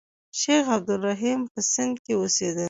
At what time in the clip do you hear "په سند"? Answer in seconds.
1.51-1.95